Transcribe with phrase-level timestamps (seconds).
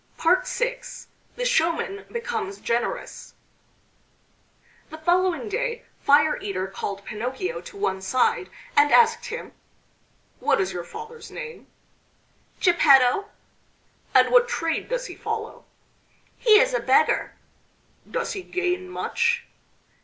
[0.19, 0.79] VI
[1.35, 3.35] THE SHOWMAN BECOMES GENEROUS
[4.89, 9.51] The following day Fire eater called Pinocchio to one side and asked him:
[10.39, 11.67] "What is your father's name?"
[12.59, 13.29] "Geppetto."
[14.15, 15.65] "And what trade does he follow?"
[16.35, 17.35] "He is a beggar."
[18.09, 19.45] "Does he gain much?"